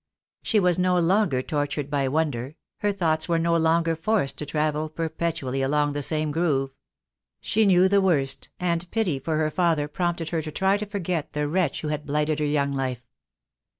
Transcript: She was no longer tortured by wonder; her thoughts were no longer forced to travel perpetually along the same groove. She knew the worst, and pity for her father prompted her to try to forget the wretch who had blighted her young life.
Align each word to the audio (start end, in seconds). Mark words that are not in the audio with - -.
She 0.41 0.59
was 0.59 0.79
no 0.79 0.97
longer 0.97 1.43
tortured 1.43 1.91
by 1.91 2.07
wonder; 2.07 2.55
her 2.77 2.91
thoughts 2.91 3.29
were 3.29 3.37
no 3.37 3.55
longer 3.55 3.95
forced 3.95 4.39
to 4.39 4.47
travel 4.47 4.89
perpetually 4.89 5.61
along 5.61 5.93
the 5.93 6.01
same 6.01 6.31
groove. 6.31 6.71
She 7.39 7.67
knew 7.67 7.87
the 7.87 8.01
worst, 8.01 8.49
and 8.59 8.89
pity 8.89 9.19
for 9.19 9.37
her 9.37 9.51
father 9.51 9.87
prompted 9.87 10.29
her 10.29 10.41
to 10.41 10.51
try 10.51 10.77
to 10.77 10.87
forget 10.87 11.33
the 11.33 11.47
wretch 11.47 11.81
who 11.81 11.89
had 11.89 12.07
blighted 12.07 12.39
her 12.39 12.45
young 12.45 12.71
life. 12.71 13.03